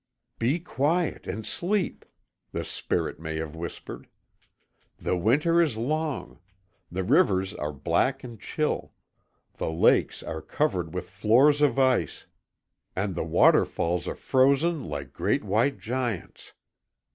[0.39, 2.05] "Be quiet and sleep!"
[2.53, 4.07] the Spirit may have whispered.
[4.97, 6.39] "The Winter is long.
[6.91, 8.93] The rivers are black and chill,
[9.57, 12.25] the lakes are covered with floors of ice,
[12.95, 16.53] and the waterfalls are frozen like great white giants.